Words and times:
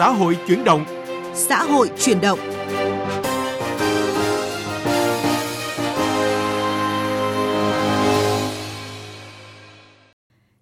Xã 0.00 0.08
hội 0.08 0.38
chuyển 0.48 0.64
động. 0.64 0.84
Xã 1.34 1.62
hội 1.62 1.90
chuyển 1.98 2.20
động. 2.20 2.38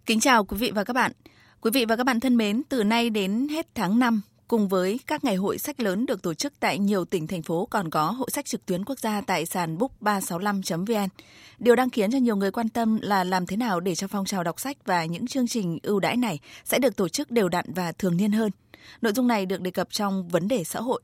Kính 0.06 0.20
chào 0.20 0.44
quý 0.44 0.56
vị 0.56 0.70
và 0.74 0.84
các 0.84 0.92
bạn. 0.92 1.12
Quý 1.60 1.70
vị 1.70 1.84
và 1.84 1.96
các 1.96 2.04
bạn 2.04 2.20
thân 2.20 2.36
mến, 2.36 2.62
từ 2.68 2.84
nay 2.84 3.10
đến 3.10 3.48
hết 3.50 3.66
tháng 3.74 3.98
5, 3.98 4.20
cùng 4.48 4.68
với 4.68 5.00
các 5.06 5.24
ngày 5.24 5.36
hội 5.36 5.58
sách 5.58 5.80
lớn 5.80 6.06
được 6.06 6.22
tổ 6.22 6.34
chức 6.34 6.52
tại 6.60 6.78
nhiều 6.78 7.04
tỉnh 7.04 7.26
thành 7.26 7.42
phố 7.42 7.66
còn 7.70 7.90
có 7.90 8.10
hội 8.10 8.30
sách 8.30 8.44
trực 8.44 8.66
tuyến 8.66 8.84
quốc 8.84 8.98
gia 8.98 9.20
tại 9.20 9.46
sàn 9.46 9.76
book365.vn. 9.76 11.08
Điều 11.58 11.76
đang 11.76 11.90
khiến 11.90 12.10
cho 12.12 12.18
nhiều 12.18 12.36
người 12.36 12.50
quan 12.50 12.68
tâm 12.68 12.98
là 13.02 13.24
làm 13.24 13.46
thế 13.46 13.56
nào 13.56 13.80
để 13.80 13.94
cho 13.94 14.06
phong 14.06 14.24
trào 14.24 14.44
đọc 14.44 14.60
sách 14.60 14.76
và 14.84 15.04
những 15.04 15.26
chương 15.26 15.48
trình 15.48 15.78
ưu 15.82 16.00
đãi 16.00 16.16
này 16.16 16.38
sẽ 16.64 16.78
được 16.78 16.96
tổ 16.96 17.08
chức 17.08 17.30
đều 17.30 17.48
đặn 17.48 17.64
và 17.74 17.92
thường 17.92 18.16
niên 18.16 18.32
hơn. 18.32 18.50
Nội 19.00 19.12
dung 19.12 19.26
này 19.26 19.46
được 19.46 19.60
đề 19.60 19.70
cập 19.70 19.88
trong 19.90 20.28
vấn 20.28 20.48
đề 20.48 20.64
xã 20.64 20.80
hội. 20.80 21.02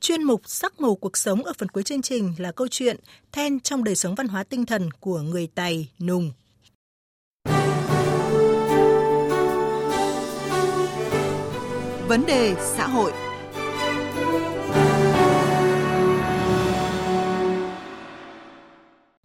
Chuyên 0.00 0.22
mục 0.22 0.42
Sắc 0.44 0.80
màu 0.80 0.94
cuộc 0.94 1.16
sống 1.16 1.42
ở 1.42 1.52
phần 1.58 1.68
cuối 1.68 1.82
chương 1.82 2.02
trình 2.02 2.34
là 2.38 2.52
câu 2.52 2.68
chuyện 2.68 2.96
then 3.32 3.60
trong 3.60 3.84
đời 3.84 3.96
sống 3.96 4.14
văn 4.14 4.28
hóa 4.28 4.44
tinh 4.44 4.66
thần 4.66 4.90
của 5.00 5.20
người 5.20 5.46
Tày, 5.46 5.88
Nùng. 6.00 6.32
Vấn 12.08 12.26
đề 12.26 12.54
xã 12.76 12.86
hội 12.86 13.12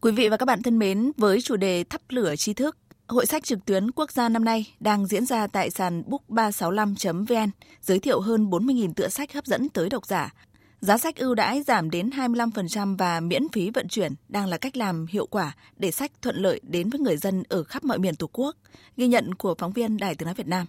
Quý 0.01 0.11
vị 0.11 0.29
và 0.29 0.37
các 0.37 0.45
bạn 0.45 0.61
thân 0.61 0.79
mến, 0.79 1.11
với 1.17 1.41
chủ 1.41 1.55
đề 1.55 1.83
Thắp 1.83 2.01
lửa 2.09 2.35
tri 2.35 2.53
thức, 2.53 2.77
Hội 3.09 3.25
sách 3.25 3.43
trực 3.43 3.65
tuyến 3.65 3.91
quốc 3.91 4.11
gia 4.11 4.29
năm 4.29 4.45
nay 4.45 4.73
đang 4.79 5.05
diễn 5.05 5.25
ra 5.25 5.47
tại 5.47 5.69
sàn 5.69 6.03
book365.vn, 6.07 7.49
giới 7.81 7.99
thiệu 7.99 8.19
hơn 8.21 8.49
40.000 8.49 8.93
tựa 8.93 9.07
sách 9.07 9.33
hấp 9.33 9.45
dẫn 9.45 9.69
tới 9.69 9.89
độc 9.89 10.05
giả. 10.05 10.33
Giá 10.79 10.97
sách 10.97 11.15
ưu 11.15 11.35
đãi 11.35 11.63
giảm 11.63 11.89
đến 11.89 12.09
25% 12.09 12.97
và 12.97 13.19
miễn 13.19 13.49
phí 13.49 13.69
vận 13.69 13.87
chuyển 13.87 14.13
đang 14.27 14.47
là 14.47 14.57
cách 14.57 14.77
làm 14.77 15.05
hiệu 15.09 15.25
quả 15.25 15.55
để 15.77 15.91
sách 15.91 16.11
thuận 16.21 16.35
lợi 16.35 16.61
đến 16.63 16.89
với 16.89 16.99
người 16.99 17.17
dân 17.17 17.43
ở 17.49 17.63
khắp 17.63 17.83
mọi 17.83 17.99
miền 17.99 18.15
Tổ 18.15 18.29
quốc, 18.33 18.55
ghi 18.97 19.07
nhận 19.07 19.35
của 19.35 19.55
phóng 19.57 19.71
viên 19.71 19.97
Đài 19.97 20.15
Tiếng 20.15 20.25
Nói 20.25 20.35
Việt 20.35 20.47
Nam. 20.47 20.65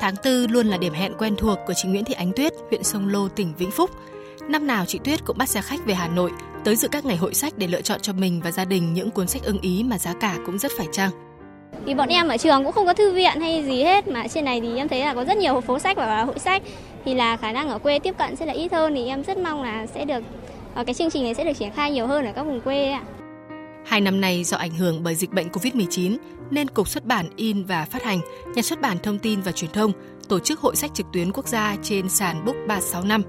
Tháng 0.00 0.14
4 0.24 0.50
luôn 0.50 0.66
là 0.66 0.76
điểm 0.76 0.92
hẹn 0.92 1.12
quen 1.18 1.34
thuộc 1.38 1.58
của 1.66 1.72
chị 1.76 1.88
Nguyễn 1.88 2.04
Thị 2.04 2.14
Ánh 2.14 2.32
Tuyết, 2.36 2.52
huyện 2.68 2.82
Sông 2.82 3.08
Lô, 3.08 3.28
tỉnh 3.28 3.54
Vĩnh 3.58 3.70
Phúc. 3.70 3.90
Năm 4.48 4.66
nào 4.66 4.84
chị 4.86 4.98
Tuyết 5.04 5.24
cũng 5.24 5.38
bắt 5.38 5.48
xe 5.48 5.62
khách 5.62 5.86
về 5.86 5.94
Hà 5.94 6.08
Nội 6.08 6.30
tới 6.64 6.76
dự 6.76 6.88
các 6.88 7.04
ngày 7.04 7.16
hội 7.16 7.34
sách 7.34 7.52
để 7.56 7.66
lựa 7.66 7.82
chọn 7.82 8.00
cho 8.00 8.12
mình 8.12 8.40
và 8.44 8.50
gia 8.50 8.64
đình 8.64 8.94
những 8.94 9.10
cuốn 9.10 9.26
sách 9.26 9.42
ưng 9.42 9.60
ý 9.60 9.82
mà 9.82 9.98
giá 9.98 10.14
cả 10.20 10.38
cũng 10.46 10.58
rất 10.58 10.72
phải 10.78 10.86
chăng. 10.92 11.10
Vì 11.84 11.94
bọn 11.94 12.08
em 12.08 12.28
ở 12.28 12.36
trường 12.36 12.64
cũng 12.64 12.72
không 12.72 12.86
có 12.86 12.94
thư 12.94 13.12
viện 13.12 13.40
hay 13.40 13.64
gì 13.64 13.82
hết 13.82 14.08
mà 14.08 14.28
trên 14.28 14.44
này 14.44 14.60
thì 14.60 14.76
em 14.76 14.88
thấy 14.88 15.00
là 15.00 15.14
có 15.14 15.24
rất 15.24 15.36
nhiều 15.36 15.60
phố 15.60 15.78
sách 15.78 15.96
và 15.96 16.24
hội 16.24 16.38
sách 16.38 16.62
thì 17.04 17.14
là 17.14 17.36
khả 17.36 17.52
năng 17.52 17.68
ở 17.68 17.78
quê 17.78 17.98
tiếp 17.98 18.14
cận 18.18 18.36
sẽ 18.36 18.46
là 18.46 18.52
ít 18.52 18.72
hơn 18.72 18.94
thì 18.94 19.06
em 19.06 19.24
rất 19.24 19.38
mong 19.38 19.62
là 19.62 19.86
sẽ 19.86 20.04
được 20.04 20.24
ờ, 20.74 20.84
cái 20.84 20.94
chương 20.94 21.10
trình 21.10 21.24
này 21.24 21.34
sẽ 21.34 21.44
được 21.44 21.58
triển 21.58 21.72
khai 21.76 21.90
nhiều 21.90 22.06
hơn 22.06 22.26
ở 22.26 22.32
các 22.32 22.42
vùng 22.42 22.60
quê 22.60 22.90
ạ. 22.90 23.02
Hai 23.86 24.00
năm 24.00 24.20
nay 24.20 24.44
do 24.44 24.56
ảnh 24.56 24.74
hưởng 24.74 25.02
bởi 25.02 25.14
dịch 25.14 25.32
bệnh 25.32 25.48
Covid-19 25.48 26.16
nên 26.50 26.68
Cục 26.68 26.88
Xuất 26.88 27.04
bản 27.04 27.28
in 27.36 27.64
và 27.64 27.84
phát 27.84 28.02
hành, 28.02 28.20
Nhà 28.54 28.62
xuất 28.62 28.80
bản 28.80 28.98
Thông 29.02 29.18
tin 29.18 29.40
và 29.40 29.52
Truyền 29.52 29.70
thông 29.70 29.92
tổ 30.28 30.38
chức 30.38 30.60
hội 30.60 30.76
sách 30.76 30.90
trực 30.94 31.06
tuyến 31.12 31.32
quốc 31.32 31.48
gia 31.48 31.76
trên 31.82 32.08
sàn 32.08 32.44
Book 32.44 32.56
365 32.68 33.22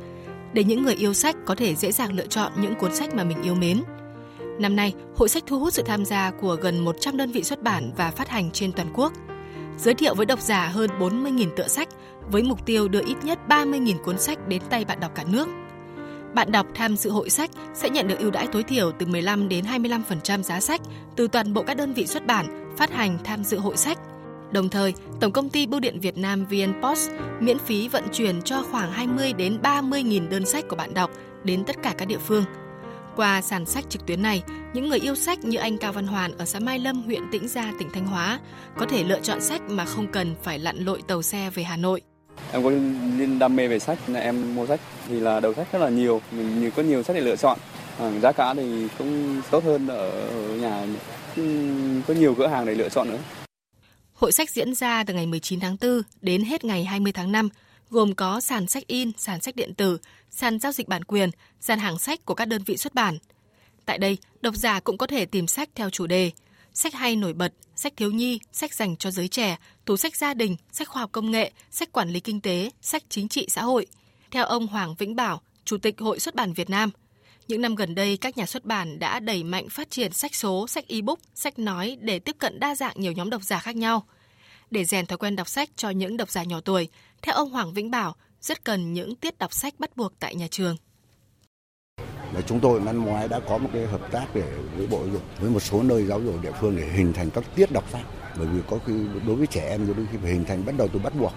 để 0.54 0.64
những 0.64 0.84
người 0.84 0.96
yêu 0.96 1.14
sách 1.14 1.36
có 1.46 1.56
thể 1.56 1.76
dễ 1.76 1.92
dàng 1.92 2.14
lựa 2.14 2.28
chọn 2.28 2.52
những 2.62 2.76
cuốn 2.76 2.96
sách 2.96 3.16
mà 3.16 3.24
mình 3.24 3.42
yêu 3.42 3.56
mến. 3.56 3.84
Năm 4.60 4.76
nay, 4.76 4.94
hội 5.16 5.30
sách 5.30 5.44
thu 5.48 5.60
hút 5.60 5.74
sự 5.74 5.84
tham 5.86 6.06
gia 6.06 6.32
của 6.32 6.58
gần 6.62 6.80
100 6.80 7.18
đơn 7.18 7.32
vị 7.32 7.44
xuất 7.44 7.64
bản 7.64 7.92
và 7.98 8.12
phát 8.12 8.30
hành 8.30 8.52
trên 8.52 8.72
toàn 8.72 8.88
quốc. 8.94 9.14
Giới 9.78 9.94
thiệu 9.94 10.16
với 10.16 10.26
độc 10.26 10.42
giả 10.42 10.68
hơn 10.68 10.90
40.000 11.00 11.50
tựa 11.56 11.68
sách 11.68 11.90
với 12.32 12.44
mục 12.44 12.66
tiêu 12.66 12.88
đưa 12.88 13.02
ít 13.06 13.16
nhất 13.24 13.40
30.000 13.48 13.98
cuốn 14.04 14.20
sách 14.20 14.48
đến 14.48 14.62
tay 14.70 14.86
bạn 14.86 15.00
đọc 15.00 15.12
cả 15.16 15.24
nước– 15.32 15.48
bạn 16.34 16.52
đọc 16.52 16.66
tham 16.76 16.98
dự 16.98 17.10
hội 17.10 17.30
sách 17.30 17.50
sẽ 17.74 17.90
nhận 17.90 18.08
được 18.08 18.20
ưu 18.20 18.32
đãi 18.32 18.48
tối 18.48 18.64
thiểu 18.64 18.92
từ 18.92 19.06
15 19.06 19.50
đến 19.50 19.66
25% 19.66 20.42
giá 20.44 20.60
sách 20.60 20.82
từ 21.16 21.28
toàn 21.28 21.54
bộ 21.54 21.64
các 21.64 21.78
đơn 21.78 21.94
vị 21.94 22.08
xuất 22.08 22.26
bản, 22.26 22.74
phát 22.78 22.92
hành 22.92 23.18
tham 23.24 23.44
dự 23.44 23.60
hội 23.60 23.78
sách. 23.78 23.98
Đồng 24.52 24.70
thời, 24.70 24.94
Tổng 25.20 25.32
công 25.32 25.50
ty 25.50 25.68
Bưu 25.68 25.80
điện 25.80 26.00
Việt 26.00 26.18
Nam 26.18 26.46
VnPost 26.46 27.10
miễn 27.40 27.58
phí 27.60 27.88
vận 27.88 28.04
chuyển 28.12 28.42
cho 28.42 28.64
khoảng 28.72 28.92
20 28.92 29.34
đến 29.34 29.58
30 29.62 30.04
nghìn 30.04 30.30
đơn 30.30 30.46
sách 30.46 30.68
của 30.68 30.76
bạn 30.76 30.94
đọc 30.94 31.12
đến 31.44 31.64
tất 31.64 31.76
cả 31.84 31.94
các 31.98 32.08
địa 32.08 32.18
phương. 32.18 32.44
Qua 33.16 33.42
sàn 33.42 33.66
sách 33.66 33.90
trực 33.90 34.06
tuyến 34.06 34.22
này, 34.22 34.44
những 34.74 34.90
người 34.90 35.00
yêu 35.00 35.16
sách 35.16 35.46
như 35.46 35.58
anh 35.58 35.78
Cao 35.78 35.94
Văn 35.94 36.08
Hoàn 36.08 36.38
ở 36.38 36.46
xã 36.46 36.60
Mai 36.60 36.80
Lâm, 36.80 37.04
huyện 37.04 37.22
Tĩnh 37.32 37.48
Gia, 37.48 37.74
tỉnh 37.80 37.90
Thanh 37.94 38.08
Hóa 38.08 38.40
có 38.78 38.86
thể 38.86 39.04
lựa 39.04 39.20
chọn 39.20 39.42
sách 39.42 39.62
mà 39.70 39.86
không 39.86 40.08
cần 40.08 40.36
phải 40.44 40.60
lặn 40.60 40.78
lội 40.78 41.02
tàu 41.08 41.22
xe 41.22 41.50
về 41.50 41.64
Hà 41.64 41.78
Nội. 41.78 42.02
Em 42.52 42.64
có 42.64 42.72
đam 43.40 43.56
mê 43.56 43.68
về 43.68 43.80
sách 43.80 44.00
nên 44.08 44.22
em 44.22 44.56
mua 44.56 44.68
sách 44.68 44.80
thì 45.08 45.20
là 45.20 45.40
đầu 45.40 45.54
sách 45.54 45.68
rất 45.72 45.80
là 45.80 45.90
nhiều, 45.90 46.22
mình 46.32 46.62
như 46.62 46.72
có 46.72 46.84
nhiều 46.84 47.04
sách 47.04 47.16
để 47.16 47.22
lựa 47.22 47.36
chọn. 47.36 47.58
À, 48.00 48.12
giá 48.22 48.32
cả 48.32 48.54
thì 48.54 48.88
cũng 48.98 49.42
tốt 49.52 49.64
hơn 49.64 49.88
ở, 49.88 50.10
ở 50.10 50.56
nhà, 50.56 50.86
có 52.08 52.14
nhiều 52.14 52.36
cửa 52.38 52.48
hàng 52.48 52.66
để 52.66 52.76
lựa 52.76 52.90
chọn 52.90 53.10
nữa. 53.10 53.18
Hội 54.22 54.32
sách 54.32 54.50
diễn 54.50 54.76
ra 54.76 55.04
từ 55.04 55.14
ngày 55.14 55.26
19 55.26 55.60
tháng 55.60 55.78
4 55.82 56.02
đến 56.22 56.44
hết 56.44 56.64
ngày 56.64 56.86
20 56.86 57.12
tháng 57.12 57.32
5, 57.32 57.50
gồm 57.90 58.16
có 58.16 58.42
sàn 58.42 58.68
sách 58.68 58.88
in, 58.88 59.12
sàn 59.18 59.42
sách 59.42 59.56
điện 59.56 59.74
tử, 59.74 59.98
sàn 60.30 60.60
giao 60.60 60.72
dịch 60.72 60.88
bản 60.88 61.04
quyền, 61.04 61.30
sàn 61.60 61.80
hàng 61.80 62.00
sách 62.00 62.26
của 62.26 62.34
các 62.34 62.46
đơn 62.46 62.64
vị 62.66 62.78
xuất 62.78 62.94
bản. 62.94 63.18
Tại 63.86 63.98
đây, 63.98 64.18
độc 64.42 64.56
giả 64.56 64.80
cũng 64.80 64.98
có 64.98 65.08
thể 65.08 65.26
tìm 65.26 65.48
sách 65.48 65.70
theo 65.76 65.90
chủ 65.90 66.08
đề, 66.08 66.32
sách 66.74 66.94
hay 66.94 67.16
nổi 67.16 67.34
bật, 67.34 67.54
sách 67.76 67.94
thiếu 67.96 68.12
nhi, 68.12 68.40
sách 68.52 68.74
dành 68.74 68.98
cho 68.98 69.12
giới 69.12 69.28
trẻ, 69.28 69.58
tủ 69.86 69.98
sách 69.98 70.16
gia 70.16 70.34
đình, 70.34 70.56
sách 70.72 70.88
khoa 70.88 71.02
học 71.02 71.12
công 71.12 71.32
nghệ, 71.32 71.52
sách 71.72 71.92
quản 71.92 72.10
lý 72.10 72.20
kinh 72.20 72.42
tế, 72.42 72.70
sách 72.82 73.04
chính 73.10 73.28
trị 73.28 73.48
xã 73.50 73.64
hội. 73.64 73.86
Theo 74.32 74.46
ông 74.46 74.68
Hoàng 74.68 74.96
Vĩnh 74.96 75.16
Bảo, 75.16 75.42
Chủ 75.66 75.78
tịch 75.78 76.00
Hội 76.00 76.20
xuất 76.20 76.36
bản 76.36 76.54
Việt 76.54 76.70
Nam, 76.70 76.92
những 77.52 77.62
năm 77.62 77.76
gần 77.76 77.96
đây, 77.96 78.18
các 78.18 78.38
nhà 78.38 78.46
xuất 78.46 78.66
bản 78.66 79.00
đã 79.00 79.20
đẩy 79.20 79.44
mạnh 79.44 79.70
phát 79.70 79.90
triển 79.90 80.12
sách 80.12 80.36
số, 80.36 80.68
sách 80.68 80.88
e-book, 80.88 81.20
sách 81.36 81.60
nói 81.60 81.98
để 82.02 82.20
tiếp 82.20 82.36
cận 82.40 82.60
đa 82.60 82.76
dạng 82.76 82.94
nhiều 82.96 83.12
nhóm 83.12 83.30
độc 83.30 83.44
giả 83.44 83.60
khác 83.60 83.76
nhau. 83.76 84.04
Để 84.72 84.86
rèn 84.86 85.06
thói 85.06 85.18
quen 85.18 85.36
đọc 85.36 85.48
sách 85.48 85.70
cho 85.76 85.90
những 85.90 86.18
độc 86.18 86.30
giả 86.30 86.44
nhỏ 86.44 86.60
tuổi, 86.66 86.90
theo 87.22 87.36
ông 87.36 87.50
Hoàng 87.50 87.74
Vĩnh 87.74 87.92
Bảo, 87.92 88.16
rất 88.42 88.64
cần 88.64 88.94
những 88.94 89.16
tiết 89.16 89.38
đọc 89.38 89.54
sách 89.54 89.74
bắt 89.80 89.98
buộc 89.98 90.14
tại 90.20 90.36
nhà 90.36 90.48
trường. 90.52 90.78
Là 92.34 92.42
chúng 92.48 92.60
tôi 92.60 92.80
năm 92.80 93.06
ngoái 93.06 93.28
đã 93.28 93.40
có 93.40 93.58
một 93.58 93.70
cái 93.74 93.86
hợp 93.86 94.12
tác 94.12 94.26
để 94.36 94.54
với 94.78 94.88
Bộ 94.88 94.98
Giáo 94.98 95.14
dục 95.14 95.24
với 95.40 95.50
một 95.50 95.60
số 95.60 95.84
nơi 95.84 96.06
giáo 96.06 96.22
dục 96.22 96.36
địa 96.44 96.54
phương 96.60 96.76
để 96.78 96.90
hình 96.96 97.14
thành 97.14 97.30
các 97.30 97.44
tiết 97.56 97.72
đọc 97.72 97.92
sách. 97.92 98.06
Bởi 98.38 98.48
vì 98.48 98.60
có 98.70 98.80
khi 98.86 98.94
đối 99.28 99.36
với 99.36 99.48
trẻ 99.48 99.70
em 99.70 99.88
đôi 99.88 100.08
khi 100.12 100.18
phải 100.22 100.32
hình 100.32 100.46
thành 100.46 100.66
bắt 100.66 100.76
đầu 100.78 100.88
từ 100.94 101.00
bắt 101.00 101.16
buộc 101.16 101.34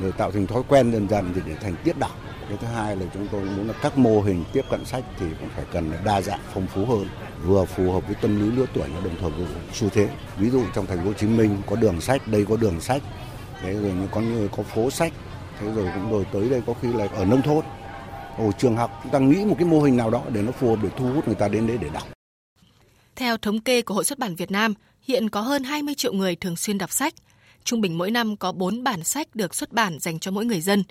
rồi 0.00 0.12
tạo 0.12 0.32
thành 0.32 0.46
thói 0.46 0.62
quen 0.68 0.92
dần 0.92 1.08
dần 1.08 1.32
thì 1.34 1.40
để 1.46 1.54
thành 1.60 1.76
tiết 1.84 1.98
đọc. 1.98 2.18
Cái 2.48 2.58
thứ 2.60 2.66
hai 2.66 2.96
là 2.96 3.06
chúng 3.14 3.28
tôi 3.32 3.44
muốn 3.44 3.68
là 3.68 3.74
các 3.82 3.98
mô 3.98 4.20
hình 4.20 4.44
tiếp 4.52 4.64
cận 4.70 4.84
sách 4.84 5.04
thì 5.18 5.26
cũng 5.40 5.48
phải 5.56 5.64
cần 5.72 5.92
đa 6.04 6.20
dạng 6.20 6.40
phong 6.54 6.66
phú 6.66 6.86
hơn, 6.86 7.06
vừa 7.44 7.64
phù 7.64 7.92
hợp 7.92 8.06
với 8.06 8.14
tâm 8.14 8.40
lý 8.40 8.56
lứa 8.56 8.66
tuổi 8.74 8.88
và 8.94 9.00
đồng 9.00 9.16
thời 9.20 9.30
với 9.30 9.46
xu 9.72 9.88
thế. 9.88 10.08
Ví 10.38 10.50
dụ 10.50 10.62
trong 10.74 10.86
thành 10.86 10.98
phố 10.98 11.04
Hồ 11.04 11.12
Chí 11.12 11.26
Minh 11.26 11.62
có 11.66 11.76
đường 11.76 12.00
sách, 12.00 12.28
đây 12.28 12.44
có 12.48 12.56
đường 12.56 12.80
sách, 12.80 13.02
thế 13.62 13.72
rồi 13.72 13.92
như 13.92 14.08
có 14.10 14.20
như 14.20 14.48
có 14.56 14.62
phố 14.62 14.90
sách, 14.90 15.12
thế 15.60 15.72
rồi 15.72 15.90
cũng 15.94 16.12
rồi 16.12 16.26
tới 16.32 16.48
đây 16.48 16.62
có 16.66 16.74
khi 16.82 16.92
là 16.92 17.08
ở 17.14 17.24
nông 17.24 17.42
thôn 17.42 17.64
ở 18.38 18.50
trường 18.58 18.76
học 18.76 19.00
chúng 19.02 19.12
ta 19.12 19.18
nghĩ 19.18 19.44
một 19.44 19.54
cái 19.58 19.68
mô 19.68 19.80
hình 19.80 19.96
nào 19.96 20.10
đó 20.10 20.22
để 20.28 20.42
nó 20.42 20.52
phù 20.52 20.68
hợp 20.68 20.82
để 20.82 20.88
thu 20.96 21.12
hút 21.12 21.26
người 21.26 21.36
ta 21.36 21.48
đến 21.48 21.66
đấy 21.66 21.78
để 21.80 21.88
đọc. 21.94 22.08
Theo 23.16 23.36
thống 23.36 23.60
kê 23.60 23.82
của 23.82 23.94
Hội 23.94 24.04
xuất 24.04 24.18
bản 24.18 24.34
Việt 24.34 24.50
Nam, 24.50 24.74
hiện 25.02 25.30
có 25.30 25.40
hơn 25.40 25.64
20 25.64 25.94
triệu 25.94 26.12
người 26.12 26.36
thường 26.36 26.56
xuyên 26.56 26.78
đọc 26.78 26.92
sách. 26.92 27.14
Trung 27.64 27.80
bình 27.80 27.98
mỗi 27.98 28.10
năm 28.10 28.36
có 28.36 28.52
4 28.52 28.84
bản 28.84 29.04
sách 29.04 29.28
được 29.34 29.54
xuất 29.54 29.72
bản 29.72 29.98
dành 30.00 30.18
cho 30.18 30.30
mỗi 30.30 30.44
người 30.44 30.60
dân. 30.60 30.82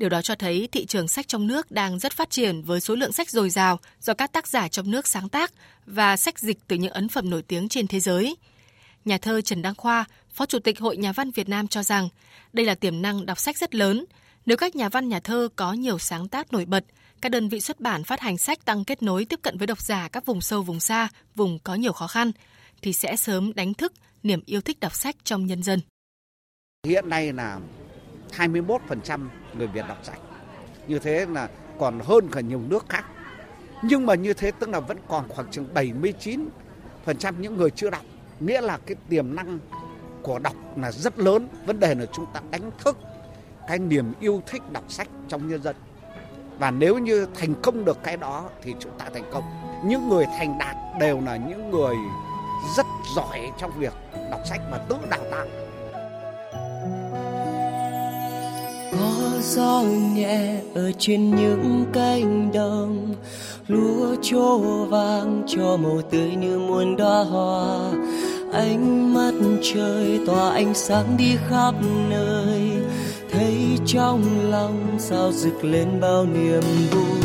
Điều 0.00 0.08
đó 0.08 0.22
cho 0.22 0.34
thấy 0.34 0.68
thị 0.72 0.86
trường 0.86 1.08
sách 1.08 1.28
trong 1.28 1.46
nước 1.46 1.70
đang 1.70 1.98
rất 1.98 2.12
phát 2.12 2.30
triển 2.30 2.62
với 2.62 2.80
số 2.80 2.94
lượng 2.94 3.12
sách 3.12 3.30
dồi 3.30 3.50
dào 3.50 3.78
do 4.00 4.14
các 4.14 4.32
tác 4.32 4.48
giả 4.48 4.68
trong 4.68 4.90
nước 4.90 5.06
sáng 5.06 5.28
tác 5.28 5.52
và 5.86 6.16
sách 6.16 6.38
dịch 6.38 6.58
từ 6.66 6.76
những 6.76 6.92
ấn 6.92 7.08
phẩm 7.08 7.30
nổi 7.30 7.42
tiếng 7.42 7.68
trên 7.68 7.86
thế 7.86 8.00
giới. 8.00 8.36
Nhà 9.04 9.18
thơ 9.18 9.40
Trần 9.40 9.62
Đăng 9.62 9.74
Khoa, 9.74 10.04
Phó 10.32 10.46
Chủ 10.46 10.58
tịch 10.58 10.80
Hội 10.80 10.96
Nhà 10.96 11.12
văn 11.12 11.30
Việt 11.30 11.48
Nam 11.48 11.68
cho 11.68 11.82
rằng 11.82 12.08
đây 12.52 12.66
là 12.66 12.74
tiềm 12.74 13.02
năng 13.02 13.26
đọc 13.26 13.38
sách 13.38 13.58
rất 13.58 13.74
lớn– 13.74 14.04
nếu 14.46 14.56
các 14.56 14.76
nhà 14.76 14.88
văn 14.88 15.08
nhà 15.08 15.20
thơ 15.20 15.48
có 15.56 15.72
nhiều 15.72 15.98
sáng 15.98 16.28
tác 16.28 16.52
nổi 16.52 16.64
bật, 16.64 16.84
các 17.20 17.28
đơn 17.32 17.48
vị 17.48 17.60
xuất 17.60 17.80
bản 17.80 18.04
phát 18.04 18.20
hành 18.20 18.38
sách 18.38 18.64
tăng 18.64 18.84
kết 18.84 19.02
nối 19.02 19.24
tiếp 19.24 19.40
cận 19.42 19.58
với 19.58 19.66
độc 19.66 19.80
giả 19.80 20.08
các 20.08 20.26
vùng 20.26 20.40
sâu 20.40 20.62
vùng 20.62 20.80
xa, 20.80 21.08
vùng 21.34 21.58
có 21.58 21.74
nhiều 21.74 21.92
khó 21.92 22.06
khăn, 22.06 22.32
thì 22.82 22.92
sẽ 22.92 23.16
sớm 23.16 23.52
đánh 23.54 23.74
thức 23.74 23.92
niềm 24.22 24.42
yêu 24.46 24.60
thích 24.60 24.80
đọc 24.80 24.94
sách 24.94 25.16
trong 25.24 25.46
nhân 25.46 25.62
dân. 25.62 25.80
Hiện 26.86 27.08
nay 27.08 27.32
là 27.32 27.60
21% 28.30 29.28
người 29.58 29.66
Việt 29.66 29.84
đọc 29.88 29.98
sách. 30.02 30.18
Như 30.86 30.98
thế 30.98 31.26
là 31.26 31.48
còn 31.78 32.00
hơn 32.04 32.28
cả 32.32 32.40
nhiều 32.40 32.60
nước 32.68 32.86
khác. 32.88 33.04
Nhưng 33.82 34.06
mà 34.06 34.14
như 34.14 34.34
thế 34.34 34.50
tức 34.50 34.68
là 34.68 34.80
vẫn 34.80 34.98
còn 35.08 35.28
khoảng 35.28 35.50
chừng 35.50 35.66
79% 35.74 37.32
những 37.38 37.56
người 37.56 37.70
chưa 37.70 37.90
đọc. 37.90 38.02
Nghĩa 38.40 38.60
là 38.60 38.78
cái 38.86 38.96
tiềm 39.08 39.34
năng 39.34 39.58
của 40.22 40.38
đọc 40.38 40.54
là 40.76 40.92
rất 40.92 41.18
lớn. 41.18 41.48
Vấn 41.66 41.80
đề 41.80 41.94
là 41.94 42.06
chúng 42.06 42.26
ta 42.32 42.40
đánh 42.50 42.70
thức 42.78 42.98
cái 43.68 43.78
niềm 43.78 44.12
yêu 44.20 44.42
thích 44.46 44.62
đọc 44.72 44.84
sách 44.88 45.08
trong 45.28 45.48
nhân 45.48 45.62
dân 45.62 45.76
và 46.58 46.70
nếu 46.70 46.98
như 46.98 47.26
thành 47.34 47.54
công 47.62 47.84
được 47.84 47.98
cái 48.02 48.16
đó 48.16 48.48
thì 48.62 48.74
chúng 48.80 48.98
ta 48.98 49.06
thành 49.14 49.30
công 49.32 49.44
những 49.84 50.08
người 50.08 50.26
thành 50.38 50.58
đạt 50.58 50.76
đều 51.00 51.20
là 51.20 51.36
những 51.36 51.70
người 51.70 51.96
rất 52.76 52.86
giỏi 53.16 53.50
trong 53.58 53.70
việc 53.78 53.92
đọc 54.30 54.40
sách 54.44 54.60
và 54.70 54.78
tự 54.78 54.96
đào 55.10 55.20
tạo 55.30 55.46
gió 59.42 59.82
nhẹ 60.14 60.60
ở 60.74 60.92
trên 60.98 61.36
những 61.36 61.84
cánh 61.92 62.52
đồng. 62.52 63.14
Lúa 63.68 64.16
trổ 64.22 64.58
vàng 64.84 65.42
cho 65.46 65.76
màu 65.76 66.02
tươi 66.10 66.30
như 66.36 66.58
muôn 66.58 66.96
đóa 66.96 67.24
hoa. 67.24 67.90
Ánh 68.52 69.14
mắt 69.14 69.34
trời 69.74 70.20
tỏa 70.26 70.50
ánh 70.50 70.74
sáng 70.74 71.16
đi 71.18 71.36
khắp 71.48 71.74
nơi. 72.10 72.60
Thấy 73.30 73.54
trong 73.86 74.50
lòng 74.50 74.96
sao 74.98 75.32
rực 75.32 75.64
lên 75.64 76.00
bao 76.00 76.26
niềm 76.26 76.62
vui. 76.90 77.20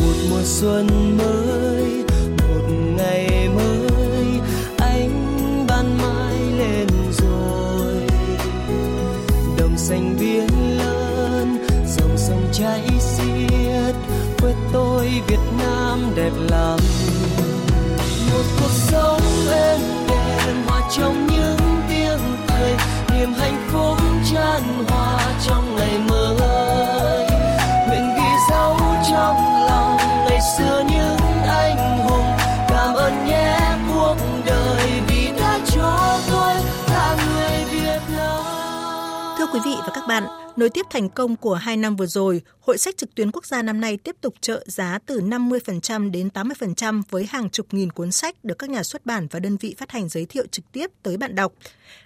Một 0.00 0.14
mùa 0.30 0.42
xuân 0.44 0.86
mới, 1.18 2.04
một 2.48 2.68
ngày 2.96 3.45
tôi 14.76 15.22
Việt 15.26 15.40
Nam 15.58 16.00
đẹp 16.14 16.32
lắm 16.50 16.78
một 18.32 18.42
cuộc 18.60 18.70
sống 18.70 19.20
êm 19.50 19.80
đềm, 20.08 20.56
hòa 20.66 20.80
trong 20.96 21.26
những 21.26 21.56
tiếng 21.88 22.18
cười, 22.48 22.72
niềm 23.12 23.32
hạnh 23.32 23.68
phúc 23.72 23.98
tràn 24.32 24.62
hòa 24.88 25.18
trong 25.46 25.76
ngày 25.76 25.98
mới. 26.08 27.26
Nguyện 27.88 28.14
ghi 28.16 28.30
dấu 28.50 28.76
trong 29.10 29.36
lòng 29.68 29.96
ngày 30.28 30.40
xưa 30.58 30.84
những 30.90 31.16
anh 31.48 31.98
hùng, 32.08 32.26
cảm 32.68 32.94
ơn 32.94 33.26
nhé 33.26 33.58
cuộc 33.94 34.16
đời 34.46 35.02
vì 35.08 35.32
đã 35.38 35.58
cho 35.74 36.18
tôi, 36.30 36.54
là 36.88 37.16
người 37.26 37.64
Việt 37.70 38.00
Nam. 38.16 38.44
Thưa 39.38 39.46
quý 39.52 39.60
vị 39.64 39.74
và 39.86 39.92
các 40.08 40.20
bạn, 40.20 40.24
nối 40.56 40.70
tiếp 40.70 40.86
thành 40.90 41.08
công 41.08 41.36
của 41.36 41.54
hai 41.54 41.76
năm 41.76 41.96
vừa 41.96 42.06
rồi, 42.06 42.42
Hội 42.60 42.78
sách 42.78 42.96
trực 42.96 43.14
tuyến 43.14 43.30
quốc 43.30 43.46
gia 43.46 43.62
năm 43.62 43.80
nay 43.80 43.96
tiếp 43.96 44.16
tục 44.20 44.34
trợ 44.40 44.64
giá 44.66 44.98
từ 45.06 45.20
50% 45.20 46.10
đến 46.10 46.28
80% 46.34 47.02
với 47.10 47.26
hàng 47.26 47.50
chục 47.50 47.66
nghìn 47.74 47.92
cuốn 47.92 48.12
sách 48.12 48.44
được 48.44 48.58
các 48.58 48.70
nhà 48.70 48.82
xuất 48.82 49.06
bản 49.06 49.26
và 49.30 49.40
đơn 49.40 49.56
vị 49.56 49.74
phát 49.78 49.90
hành 49.90 50.08
giới 50.08 50.26
thiệu 50.26 50.46
trực 50.50 50.72
tiếp 50.72 50.90
tới 51.02 51.16
bạn 51.16 51.34
đọc. 51.34 51.52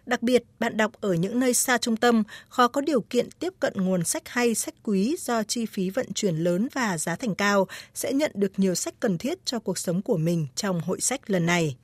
Đặc 0.07 0.23
biệt, 0.23 0.43
bạn 0.59 0.77
đọc 0.77 0.93
ở 1.01 1.13
những 1.13 1.41
nơi 1.41 1.55
xa 1.55 1.79
trung 1.79 1.97
tâm 1.97 2.23
khó 2.49 2.69
có 2.69 2.81
điều 2.81 3.01
kiện 3.01 3.31
tiếp 3.31 3.53
cận 3.61 3.73
nguồn 3.77 4.05
sách 4.05 4.29
hay 4.29 4.55
sách 4.55 4.75
quý 4.83 5.17
do 5.19 5.43
chi 5.43 5.67
phí 5.67 5.91
vận 5.91 6.07
chuyển 6.15 6.37
lớn 6.37 6.69
và 6.73 6.99
giá 6.99 7.17
thành 7.17 7.35
cao 7.35 7.69
sẽ 7.95 8.13
nhận 8.13 8.31
được 8.35 8.53
nhiều 8.57 8.75
sách 8.75 8.95
cần 9.01 9.19
thiết 9.19 9.39
cho 9.45 9.59
cuộc 9.59 9.79
sống 9.79 10.03
của 10.03 10.17
mình 10.17 10.47
trong 10.55 10.81
hội 10.81 11.01
sách 11.01 11.31
lần 11.31 11.47
này. 11.47 11.77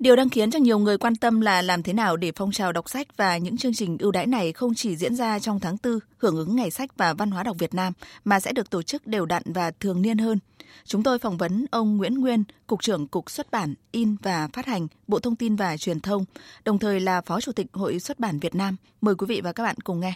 Điều 0.00 0.16
đang 0.16 0.28
khiến 0.28 0.50
cho 0.50 0.58
nhiều 0.58 0.78
người 0.78 0.98
quan 0.98 1.16
tâm 1.16 1.40
là 1.40 1.62
làm 1.62 1.82
thế 1.82 1.92
nào 1.92 2.16
để 2.16 2.32
phong 2.36 2.52
trào 2.52 2.72
đọc 2.72 2.90
sách 2.90 3.16
và 3.16 3.36
những 3.38 3.56
chương 3.56 3.74
trình 3.74 3.96
ưu 3.98 4.10
đãi 4.10 4.26
này 4.26 4.52
không 4.52 4.74
chỉ 4.74 4.96
diễn 4.96 5.16
ra 5.16 5.38
trong 5.38 5.60
tháng 5.60 5.76
4 5.84 5.98
hưởng 6.18 6.36
ứng 6.36 6.56
Ngày 6.56 6.70
sách 6.70 6.90
và 6.96 7.14
Văn 7.14 7.30
hóa 7.30 7.42
đọc 7.42 7.56
Việt 7.58 7.74
Nam 7.74 7.92
mà 8.24 8.40
sẽ 8.40 8.52
được 8.52 8.70
tổ 8.70 8.82
chức 8.82 9.06
đều 9.06 9.26
đặn 9.26 9.42
và 9.46 9.70
thường 9.70 10.02
niên 10.02 10.18
hơn. 10.18 10.38
Chúng 10.84 11.02
tôi 11.02 11.18
phỏng 11.18 11.36
vấn 11.36 11.66
ông 11.70 11.96
Nguyễn 11.96 12.14
Nguyên, 12.14 12.44
Cục 12.66 12.82
trưởng 12.82 13.06
Cục 13.08 13.30
Xuất 13.30 13.50
bản, 13.50 13.74
In 13.92 14.16
và 14.22 14.48
Phát 14.52 14.66
hành, 14.66 14.86
Bộ 15.06 15.18
Thông 15.18 15.36
tin 15.36 15.56
và 15.56 15.76
Truyền 15.76 16.00
thông, 16.00 16.24
đồng 16.64 16.78
thời 16.78 17.00
là 17.00 17.20
Phó 17.20 17.40
Chủ 17.40 17.52
tịch 17.52 17.66
Hội 17.72 18.00
Xuất 18.00 18.18
bản 18.18 18.38
Việt 18.38 18.54
Nam. 18.54 18.76
Mời 19.00 19.14
quý 19.14 19.26
vị 19.26 19.40
và 19.40 19.52
các 19.52 19.62
bạn 19.62 19.76
cùng 19.84 20.00
nghe. 20.00 20.14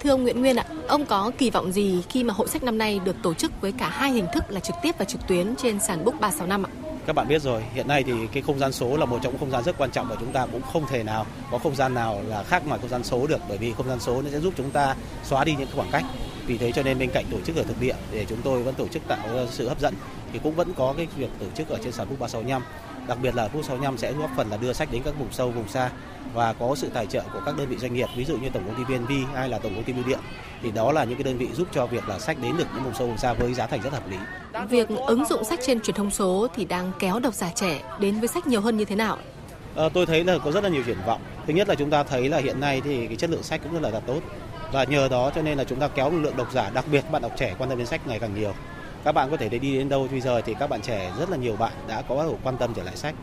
Thưa 0.00 0.10
ông 0.10 0.22
Nguyễn 0.22 0.40
Nguyên 0.40 0.56
ạ, 0.56 0.66
ông 0.88 1.06
có 1.06 1.30
kỳ 1.38 1.50
vọng 1.50 1.72
gì 1.72 2.02
khi 2.08 2.24
mà 2.24 2.34
hội 2.34 2.48
sách 2.48 2.62
năm 2.62 2.78
nay 2.78 3.00
được 3.04 3.16
tổ 3.22 3.34
chức 3.34 3.60
với 3.60 3.72
cả 3.72 3.88
hai 3.88 4.12
hình 4.12 4.26
thức 4.34 4.44
là 4.48 4.60
trực 4.60 4.76
tiếp 4.82 4.92
và 4.98 5.04
trực 5.04 5.20
tuyến 5.28 5.56
trên 5.56 5.80
sàn 5.80 6.04
Book 6.04 6.20
365 6.20 6.62
ạ? 6.62 6.85
Các 7.06 7.12
bạn 7.12 7.28
biết 7.28 7.42
rồi, 7.42 7.62
hiện 7.74 7.88
nay 7.88 8.02
thì 8.02 8.12
cái 8.32 8.42
không 8.42 8.58
gian 8.58 8.72
số 8.72 8.96
là 8.96 9.04
một 9.04 9.18
trong 9.22 9.32
những 9.32 9.40
không 9.40 9.50
gian 9.50 9.64
rất 9.64 9.78
quan 9.78 9.90
trọng 9.90 10.08
và 10.08 10.16
chúng 10.20 10.32
ta 10.32 10.46
cũng 10.46 10.62
không 10.62 10.86
thể 10.86 11.02
nào 11.02 11.26
có 11.50 11.58
không 11.58 11.76
gian 11.76 11.94
nào 11.94 12.22
là 12.26 12.42
khác 12.42 12.66
ngoài 12.66 12.80
không 12.80 12.90
gian 12.90 13.04
số 13.04 13.26
được, 13.26 13.40
bởi 13.48 13.58
vì 13.58 13.72
không 13.72 13.88
gian 13.88 14.00
số 14.00 14.22
nó 14.22 14.30
sẽ 14.30 14.40
giúp 14.40 14.54
chúng 14.56 14.70
ta 14.70 14.94
xóa 15.24 15.44
đi 15.44 15.54
những 15.58 15.68
khoảng 15.76 15.90
cách. 15.92 16.04
Vì 16.46 16.58
thế 16.58 16.72
cho 16.72 16.82
nên 16.82 16.98
bên 16.98 17.10
cạnh 17.10 17.24
tổ 17.30 17.40
chức 17.40 17.56
ở 17.56 17.62
thực 17.62 17.80
địa 17.80 17.94
để 18.12 18.24
chúng 18.28 18.42
tôi 18.42 18.62
vẫn 18.62 18.74
tổ 18.74 18.88
chức 18.88 19.02
tạo 19.08 19.28
sự 19.50 19.68
hấp 19.68 19.80
dẫn, 19.80 19.94
thì 20.32 20.38
cũng 20.42 20.54
vẫn 20.54 20.74
có 20.74 20.94
cái 20.96 21.06
việc 21.16 21.30
tổ 21.40 21.46
chức 21.56 21.68
ở 21.68 21.78
trên 21.84 21.92
sàn 21.92 22.08
book 22.08 22.20
365 22.20 22.62
đặc 23.08 23.18
biệt 23.22 23.34
là 23.34 23.48
book 23.48 23.64
65 23.64 23.98
sẽ 23.98 24.12
góp 24.12 24.30
phần 24.36 24.50
là 24.50 24.56
đưa 24.56 24.72
sách 24.72 24.88
đến 24.92 25.02
các 25.04 25.18
vùng 25.18 25.32
sâu 25.32 25.50
vùng 25.50 25.68
xa 25.68 25.90
và 26.34 26.52
có 26.52 26.74
sự 26.74 26.88
tài 26.94 27.06
trợ 27.06 27.22
của 27.32 27.40
các 27.46 27.56
đơn 27.56 27.68
vị 27.68 27.76
doanh 27.76 27.94
nghiệp 27.94 28.08
ví 28.16 28.24
dụ 28.24 28.36
như 28.36 28.48
tổng 28.50 28.62
công 28.66 28.84
ty 28.84 28.94
VNV 28.94 29.12
hay 29.34 29.48
là 29.48 29.58
tổng 29.58 29.74
công 29.74 29.84
ty 29.84 29.92
bưu 29.92 30.04
điện 30.06 30.18
thì 30.62 30.70
đó 30.70 30.92
là 30.92 31.04
những 31.04 31.18
cái 31.18 31.24
đơn 31.24 31.38
vị 31.38 31.48
giúp 31.54 31.68
cho 31.72 31.86
việc 31.86 32.08
là 32.08 32.18
sách 32.18 32.36
đến 32.42 32.56
được 32.56 32.64
những 32.74 32.84
vùng 32.84 32.94
sâu 32.94 33.06
vùng 33.06 33.18
xa 33.18 33.32
với 33.32 33.54
giá 33.54 33.66
thành 33.66 33.80
rất 33.82 33.92
hợp 33.92 34.10
lý. 34.10 34.16
Việc 34.68 34.88
ứng 35.06 35.24
dụng 35.24 35.44
sách 35.44 35.60
trên 35.62 35.80
truyền 35.80 35.96
thông 35.96 36.10
số 36.10 36.46
thì 36.54 36.64
đang 36.64 36.92
kéo 36.98 37.20
độc 37.20 37.34
giả 37.34 37.50
trẻ 37.54 37.82
đến 38.00 38.18
với 38.18 38.28
sách 38.28 38.46
nhiều 38.46 38.60
hơn 38.60 38.76
như 38.76 38.84
thế 38.84 38.96
nào? 38.96 39.18
À, 39.76 39.84
tôi 39.94 40.06
thấy 40.06 40.24
là 40.24 40.38
có 40.44 40.52
rất 40.52 40.64
là 40.64 40.70
nhiều 40.70 40.82
triển 40.86 40.98
vọng. 41.06 41.20
Thứ 41.46 41.52
nhất 41.52 41.68
là 41.68 41.74
chúng 41.74 41.90
ta 41.90 42.02
thấy 42.02 42.28
là 42.28 42.38
hiện 42.38 42.60
nay 42.60 42.80
thì 42.84 43.06
cái 43.06 43.16
chất 43.16 43.30
lượng 43.30 43.42
sách 43.42 43.60
cũng 43.62 43.72
rất 43.72 43.82
là, 43.82 43.90
là 43.90 44.00
tốt 44.00 44.20
và 44.72 44.84
nhờ 44.84 45.08
đó 45.08 45.30
cho 45.34 45.42
nên 45.42 45.58
là 45.58 45.64
chúng 45.64 45.80
ta 45.80 45.88
kéo 45.88 46.10
lượng 46.10 46.36
độc 46.36 46.52
giả 46.52 46.70
đặc 46.74 46.84
biệt 46.92 47.04
bạn 47.10 47.22
đọc 47.22 47.32
trẻ 47.36 47.54
quan 47.58 47.68
tâm 47.70 47.78
đến 47.78 47.86
sách 47.86 48.06
ngày 48.06 48.18
càng 48.18 48.34
nhiều. 48.34 48.52
Các 49.06 49.12
bạn 49.12 49.30
có 49.30 49.36
thể 49.36 49.48
đi 49.48 49.78
đến 49.78 49.88
đâu 49.88 50.08
bây 50.10 50.20
giờ 50.20 50.40
thì 50.40 50.54
các 50.54 50.66
bạn 50.66 50.82
trẻ 50.82 51.12
rất 51.18 51.30
là 51.30 51.36
nhiều 51.36 51.56
bạn 51.56 51.72
đã 51.88 52.02
có 52.02 52.32
quan 52.42 52.56
tâm 52.56 52.74
trở 52.74 52.82
lại 52.82 52.96
sách. 52.96 53.14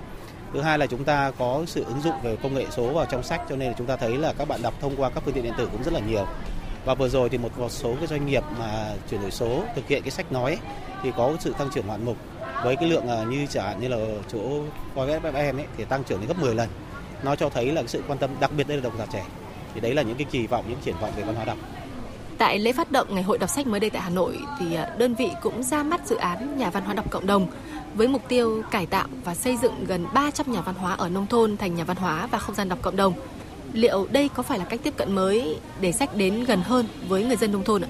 Thứ 0.53 0.61
hai 0.61 0.77
là 0.77 0.85
chúng 0.85 1.03
ta 1.03 1.31
có 1.37 1.63
sự 1.67 1.83
ứng 1.83 2.01
dụng 2.01 2.13
về 2.23 2.35
công 2.43 2.53
nghệ 2.53 2.65
số 2.71 2.93
vào 2.93 3.05
trong 3.05 3.23
sách 3.23 3.41
cho 3.49 3.55
nên 3.55 3.67
là 3.67 3.75
chúng 3.77 3.87
ta 3.87 3.95
thấy 3.95 4.17
là 4.17 4.33
các 4.33 4.47
bạn 4.47 4.61
đọc 4.61 4.73
thông 4.81 4.95
qua 4.95 5.09
các 5.09 5.23
phương 5.25 5.33
tiện 5.33 5.43
điện 5.43 5.53
tử 5.57 5.69
cũng 5.71 5.83
rất 5.83 5.93
là 5.93 5.99
nhiều. 5.99 6.27
Và 6.85 6.95
vừa 6.95 7.09
rồi 7.09 7.29
thì 7.29 7.37
một 7.37 7.49
số 7.69 7.95
cái 7.95 8.07
doanh 8.07 8.25
nghiệp 8.25 8.43
mà 8.59 8.93
chuyển 9.09 9.21
đổi 9.21 9.31
số 9.31 9.63
thực 9.75 9.87
hiện 9.87 10.01
cái 10.01 10.11
sách 10.11 10.31
nói 10.31 10.51
ấy, 10.51 10.59
thì 11.03 11.11
có 11.17 11.33
sự 11.39 11.53
tăng 11.57 11.69
trưởng 11.73 11.87
ngoạn 11.87 12.05
mục 12.05 12.17
với 12.63 12.75
cái 12.75 12.89
lượng 12.89 13.07
à, 13.07 13.23
như 13.23 13.45
chẳng 13.49 13.65
hạn 13.65 13.81
như 13.81 13.87
là 13.87 13.97
chỗ 14.27 14.39
em 15.33 15.57
ấy 15.57 15.65
thì 15.77 15.85
tăng 15.85 16.03
trưởng 16.03 16.19
đến 16.19 16.27
gấp 16.27 16.39
10 16.39 16.55
lần. 16.55 16.69
Nó 17.23 17.35
cho 17.35 17.49
thấy 17.49 17.65
là 17.65 17.81
cái 17.81 17.87
sự 17.87 18.03
quan 18.07 18.19
tâm 18.19 18.29
đặc 18.39 18.51
biệt 18.57 18.67
đây 18.67 18.77
là 18.77 18.83
độc 18.83 18.93
giả 18.99 19.05
trẻ. 19.13 19.25
Thì 19.73 19.81
đấy 19.81 19.93
là 19.93 20.01
những 20.01 20.17
cái 20.17 20.27
kỳ 20.31 20.47
vọng, 20.47 20.65
những 20.69 20.79
triển 20.85 20.95
vọng 21.01 21.11
về 21.17 21.23
văn 21.23 21.35
hóa 21.35 21.45
đọc. 21.45 21.57
Tại 22.43 22.59
lễ 22.59 22.73
phát 22.73 22.91
động 22.91 23.07
Ngày 23.15 23.23
hội 23.23 23.37
đọc 23.37 23.49
sách 23.49 23.67
mới 23.67 23.79
đây 23.79 23.89
tại 23.89 24.01
Hà 24.01 24.09
Nội 24.09 24.39
thì 24.59 24.75
à, 24.75 24.89
đơn 24.97 25.15
vị 25.15 25.29
cũng 25.41 25.63
ra 25.63 25.83
mắt 25.83 26.01
dự 26.07 26.15
án 26.15 26.57
nhà 26.57 26.69
văn 26.69 26.83
hóa 26.83 26.93
đọc 26.93 27.05
cộng 27.09 27.27
đồng 27.27 27.47
với 27.93 28.07
mục 28.07 28.21
tiêu 28.27 28.63
cải 28.71 28.85
tạo 28.85 29.07
và 29.23 29.35
xây 29.35 29.57
dựng 29.57 29.85
gần 29.87 30.05
300 30.13 30.51
nhà 30.51 30.61
văn 30.61 30.75
hóa 30.75 30.93
ở 30.93 31.09
nông 31.09 31.27
thôn 31.27 31.57
thành 31.57 31.75
nhà 31.75 31.83
văn 31.83 31.97
hóa 31.97 32.27
và 32.31 32.37
không 32.37 32.55
gian 32.55 32.69
đọc 32.69 32.79
cộng 32.81 32.95
đồng. 32.95 33.13
Liệu 33.73 34.07
đây 34.11 34.29
có 34.33 34.43
phải 34.43 34.59
là 34.59 34.65
cách 34.65 34.79
tiếp 34.83 34.93
cận 34.97 35.15
mới 35.15 35.57
để 35.81 35.91
sách 35.91 36.15
đến 36.15 36.43
gần 36.43 36.61
hơn 36.61 36.87
với 37.07 37.25
người 37.25 37.35
dân 37.35 37.51
nông 37.51 37.63
thôn 37.63 37.81
ạ? 37.81 37.87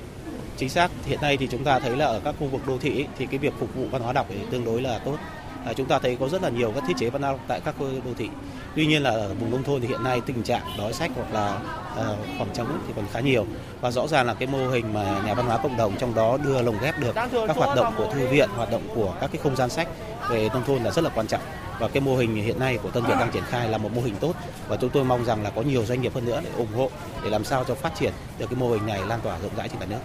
Chính 0.58 0.70
xác, 0.70 0.92
hiện 1.06 1.22
nay 1.22 1.38
thì 1.38 1.48
chúng 1.52 1.64
ta 1.64 1.80
thấy 1.80 1.98
là 1.98 2.06
ở 2.06 2.22
các 2.24 2.36
khu 2.40 2.48
vực 2.48 2.68
đô 2.68 2.78
thị 2.78 3.06
thì 3.18 3.26
cái 3.26 3.38
việc 3.38 3.54
phục 3.60 3.76
vụ 3.76 3.86
văn 3.92 4.02
hóa 4.02 4.14
đọc 4.14 4.28
thì 4.30 4.36
tương 4.52 4.66
đối 4.66 4.82
là 4.82 5.00
tốt. 5.00 5.18
À, 5.66 5.74
chúng 5.74 5.86
ta 5.86 6.00
thấy 6.00 6.18
có 6.20 6.30
rất 6.30 6.42
là 6.42 6.50
nhiều 6.50 6.72
các 6.76 6.84
thiết 6.88 6.94
chế 6.98 7.10
văn 7.10 7.22
hóa 7.22 7.36
tại 7.48 7.62
các 7.66 7.76
đô 7.80 8.14
thị. 8.18 8.30
Tuy 8.76 8.86
nhiên 8.86 9.04
là 9.04 9.10
ở 9.10 9.34
vùng 9.40 9.52
nông 9.52 9.64
thôn 9.64 9.82
thì 9.82 9.88
hiện 9.88 10.04
nay 10.04 10.22
tình 10.26 10.44
trạng 10.44 10.62
đói 10.78 10.94
sách 10.94 11.12
hoặc 11.16 11.34
là 11.34 11.60
uh, 11.92 12.18
khoảng 12.38 12.50
trống 12.54 12.80
thì 12.88 12.94
còn 12.96 13.06
khá 13.12 13.20
nhiều 13.20 13.46
và 13.82 13.92
rõ 13.92 14.08
ràng 14.08 14.28
là 14.28 14.34
cái 14.34 14.48
mô 14.48 14.68
hình 14.68 14.94
mà 14.94 15.22
nhà 15.26 15.34
văn 15.34 15.46
hóa 15.46 15.58
cộng 15.58 15.78
đồng 15.78 15.96
trong 15.98 16.16
đó 16.16 16.38
đưa 16.38 16.62
lồng 16.62 16.76
ghép 16.82 17.00
được 17.00 17.16
các 17.48 17.58
hoạt 17.58 17.76
động 17.76 17.94
của 17.98 18.14
thư 18.14 18.28
viện, 18.28 18.50
hoạt 18.56 18.72
động 18.72 18.82
của 18.96 19.16
các 19.22 19.30
cái 19.32 19.42
không 19.44 19.56
gian 19.56 19.70
sách 19.70 19.88
về 20.30 20.50
nông 20.54 20.64
thôn 20.64 20.84
là 20.84 20.92
rất 20.92 21.04
là 21.04 21.10
quan 21.16 21.28
trọng 21.28 21.42
và 21.80 21.88
cái 21.88 22.02
mô 22.02 22.16
hình 22.16 22.36
hiện 22.36 22.60
nay 22.60 22.78
của 22.84 22.92
Tân 22.92 23.04
Việt 23.04 23.16
đang 23.20 23.32
triển 23.32 23.44
khai 23.50 23.70
là 23.70 23.78
một 23.78 23.90
mô 23.96 24.02
hình 24.02 24.16
tốt 24.20 24.34
và 24.68 24.78
chúng 24.78 24.90
tôi 24.90 25.04
mong 25.04 25.26
rằng 25.26 25.44
là 25.44 25.50
có 25.50 25.62
nhiều 25.62 25.86
doanh 25.86 26.02
nghiệp 26.02 26.16
hơn 26.16 26.26
nữa 26.26 26.42
để 26.44 26.50
ủng 26.58 26.74
hộ 26.76 26.90
để 27.24 27.30
làm 27.30 27.44
sao 27.44 27.64
cho 27.64 27.76
phát 27.76 27.96
triển 28.00 28.14
được 28.40 28.46
cái 28.50 28.60
mô 28.60 28.70
hình 28.70 28.86
này 28.86 29.02
lan 29.08 29.20
tỏa 29.24 29.40
rộng 29.40 29.52
rãi 29.58 29.70
trên 29.70 29.80
cả 29.80 29.86
nước. 29.90 30.00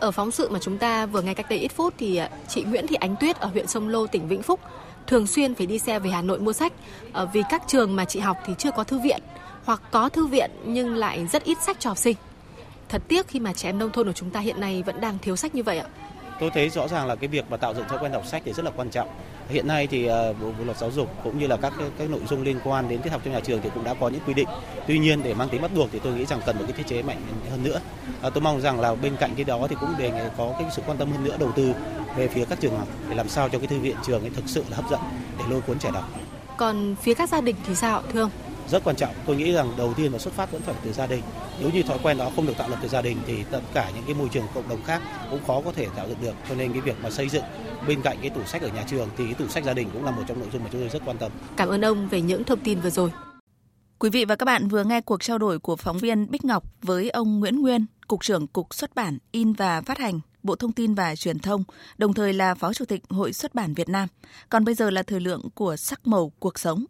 Ở 0.00 0.10
phóng 0.10 0.30
sự 0.30 0.48
mà 0.48 0.58
chúng 0.62 0.78
ta 0.78 1.06
vừa 1.06 1.22
nghe 1.22 1.34
cách 1.34 1.46
đây 1.48 1.58
ít 1.58 1.72
phút 1.76 1.94
thì 1.98 2.16
à, 2.16 2.30
chị 2.48 2.62
Nguyễn 2.62 2.86
Thị 2.86 2.96
Ánh 2.96 3.16
Tuyết 3.16 3.36
ở 3.36 3.48
huyện 3.48 3.66
Sông 3.66 3.88
Lô, 3.88 4.06
tỉnh 4.06 4.28
Vĩnh 4.28 4.42
Phúc 4.42 4.60
thường 5.06 5.26
xuyên 5.26 5.54
phải 5.54 5.66
đi 5.66 5.78
xe 5.78 5.98
về 5.98 6.10
Hà 6.10 6.22
Nội 6.22 6.38
mua 6.38 6.52
sách 6.52 6.72
ờ, 7.12 7.28
vì 7.32 7.42
các 7.50 7.62
trường 7.66 7.96
mà 7.96 8.04
chị 8.04 8.20
học 8.20 8.36
thì 8.46 8.52
chưa 8.58 8.70
có 8.70 8.84
thư 8.84 8.98
viện, 8.98 9.20
hoặc 9.64 9.80
có 9.90 10.08
thư 10.08 10.26
viện 10.26 10.50
nhưng 10.64 10.94
lại 10.94 11.26
rất 11.26 11.44
ít 11.44 11.62
sách 11.62 11.76
cho 11.80 11.90
học 11.90 11.98
sinh. 11.98 12.16
Thật 12.88 13.02
tiếc 13.08 13.28
khi 13.28 13.40
mà 13.40 13.52
trẻ 13.52 13.68
em 13.68 13.78
nông 13.78 13.90
thôn 13.90 14.06
của 14.06 14.12
chúng 14.12 14.30
ta 14.30 14.40
hiện 14.40 14.60
nay 14.60 14.82
vẫn 14.86 15.00
đang 15.00 15.18
thiếu 15.18 15.36
sách 15.36 15.54
như 15.54 15.62
vậy 15.62 15.78
ạ. 15.78 15.86
Tôi 16.42 16.50
thấy 16.50 16.68
rõ 16.68 16.88
ràng 16.88 17.06
là 17.06 17.16
cái 17.16 17.28
việc 17.28 17.44
mà 17.50 17.56
tạo 17.56 17.74
dựng 17.74 17.88
thói 17.88 17.98
quen 17.98 18.12
đọc 18.12 18.26
sách 18.26 18.42
thì 18.44 18.52
rất 18.52 18.64
là 18.64 18.70
quan 18.76 18.90
trọng. 18.90 19.08
Hiện 19.48 19.68
nay 19.68 19.86
thì 19.86 20.04
uh, 20.04 20.10
bộ, 20.40 20.46
bộ 20.58 20.64
luật 20.64 20.76
giáo 20.76 20.90
dục 20.90 21.08
cũng 21.24 21.38
như 21.38 21.46
là 21.46 21.56
các 21.56 21.72
các 21.98 22.10
nội 22.10 22.20
dung 22.28 22.42
liên 22.42 22.60
quan 22.64 22.88
đến 22.88 23.02
tiết 23.02 23.10
học 23.10 23.20
trong 23.24 23.34
nhà 23.34 23.40
trường 23.40 23.60
thì 23.62 23.70
cũng 23.74 23.84
đã 23.84 23.94
có 23.94 24.08
những 24.08 24.20
quy 24.26 24.34
định. 24.34 24.48
Tuy 24.86 24.98
nhiên 24.98 25.22
để 25.22 25.34
mang 25.34 25.48
tính 25.48 25.62
bắt 25.62 25.70
buộc 25.74 25.88
thì 25.92 25.98
tôi 25.98 26.12
nghĩ 26.12 26.26
rằng 26.26 26.40
cần 26.46 26.58
một 26.58 26.64
cái 26.66 26.72
thiết 26.72 26.86
chế 26.86 27.02
mạnh 27.02 27.16
hơn 27.50 27.64
nữa. 27.64 27.80
Uh, 28.26 28.34
tôi 28.34 28.42
mong 28.42 28.60
rằng 28.60 28.80
là 28.80 28.94
bên 28.94 29.16
cạnh 29.16 29.34
cái 29.36 29.44
đó 29.44 29.66
thì 29.68 29.76
cũng 29.80 29.94
đề 29.98 30.10
nghị 30.10 30.20
có 30.36 30.54
cái 30.58 30.68
sự 30.76 30.82
quan 30.86 30.98
tâm 30.98 31.12
hơn 31.12 31.24
nữa 31.24 31.36
đầu 31.38 31.52
tư 31.52 31.72
về 32.16 32.28
phía 32.28 32.44
các 32.44 32.60
trường 32.60 32.78
học 32.78 32.88
để 33.08 33.14
làm 33.14 33.28
sao 33.28 33.48
cho 33.48 33.58
cái 33.58 33.66
thư 33.66 33.78
viện 33.78 33.96
trường 34.06 34.20
ấy 34.20 34.30
thực 34.30 34.44
sự 34.46 34.64
là 34.70 34.76
hấp 34.76 34.90
dẫn 34.90 35.00
để 35.38 35.44
lôi 35.50 35.60
cuốn 35.60 35.78
trẻ 35.78 35.90
đọc. 35.94 36.04
Còn 36.56 36.94
phía 37.02 37.14
các 37.14 37.28
gia 37.28 37.40
đình 37.40 37.56
thì 37.66 37.74
sao 37.74 38.02
thưa 38.12 38.20
ông? 38.20 38.30
Rất 38.70 38.84
quan 38.84 38.96
trọng. 38.96 39.14
Tôi 39.26 39.36
nghĩ 39.36 39.52
rằng 39.52 39.72
đầu 39.76 39.94
tiên 39.94 40.12
là 40.12 40.18
xuất 40.18 40.34
phát 40.34 40.52
vẫn 40.52 40.62
phải 40.62 40.74
từ 40.84 40.92
gia 40.92 41.06
đình. 41.06 41.22
Nếu 41.60 41.70
như 41.70 41.82
thói 41.82 41.98
quen 42.02 42.18
đó 42.18 42.30
không 42.36 42.46
được 42.46 42.56
tạo 42.58 42.68
lập 42.68 42.78
từ 42.82 42.88
gia 42.88 43.02
đình 43.02 43.18
thì 43.26 43.44
tất 43.50 43.60
cả 43.74 43.90
những 43.94 44.04
cái 44.06 44.14
môi 44.14 44.28
trường 44.28 44.44
cộng 44.54 44.68
đồng 44.68 44.82
khác 44.82 45.02
cũng 45.30 45.44
khó 45.46 45.60
có 45.64 45.72
thể 45.72 45.86
tạo 45.96 46.08
dựng 46.08 46.22
được. 46.22 46.34
Cho 46.48 46.54
nên 46.54 46.72
cái 46.72 46.80
việc 46.80 46.96
mà 47.02 47.10
xây 47.10 47.28
dựng 47.28 47.44
bên 47.88 48.02
cạnh 48.02 48.16
cái 48.20 48.30
tủ 48.30 48.44
sách 48.44 48.62
ở 48.62 48.68
nhà 48.68 48.84
trường 48.90 49.08
thì 49.16 49.24
cái 49.24 49.34
tủ 49.34 49.48
sách 49.48 49.64
gia 49.64 49.72
đình 49.74 49.88
cũng 49.92 50.04
là 50.04 50.10
một 50.10 50.22
trong 50.28 50.38
nội 50.38 50.48
dung 50.52 50.64
mà 50.64 50.68
chúng 50.72 50.80
tôi 50.80 50.90
rất 50.90 51.02
quan 51.04 51.18
tâm. 51.18 51.32
Cảm 51.56 51.68
ơn 51.68 51.84
ông 51.84 52.08
về 52.08 52.20
những 52.20 52.44
thông 52.44 52.60
tin 52.60 52.80
vừa 52.80 52.90
rồi. 52.90 53.10
Quý 53.98 54.10
vị 54.10 54.24
và 54.24 54.36
các 54.36 54.44
bạn 54.44 54.68
vừa 54.68 54.84
nghe 54.84 55.00
cuộc 55.00 55.22
trao 55.22 55.38
đổi 55.38 55.58
của 55.58 55.76
phóng 55.76 55.98
viên 55.98 56.30
Bích 56.30 56.44
Ngọc 56.44 56.64
với 56.82 57.10
ông 57.10 57.40
Nguyễn 57.40 57.60
Nguyên, 57.60 57.86
Cục 58.08 58.20
trưởng 58.22 58.46
Cục 58.46 58.74
Xuất 58.74 58.94
bản, 58.94 59.18
In 59.32 59.52
và 59.52 59.80
Phát 59.80 59.98
hành, 59.98 60.20
Bộ 60.42 60.56
Thông 60.56 60.72
tin 60.72 60.94
và 60.94 61.16
Truyền 61.16 61.38
thông, 61.38 61.64
đồng 61.98 62.14
thời 62.14 62.32
là 62.32 62.54
Phó 62.54 62.72
Chủ 62.72 62.84
tịch 62.84 63.02
Hội 63.08 63.32
Xuất 63.32 63.54
bản 63.54 63.74
Việt 63.74 63.88
Nam. 63.88 64.08
Còn 64.48 64.64
bây 64.64 64.74
giờ 64.74 64.90
là 64.90 65.02
thời 65.02 65.20
lượng 65.20 65.42
của 65.54 65.76
sắc 65.76 66.06
màu 66.06 66.32
cuộc 66.38 66.58
sống. 66.58 66.84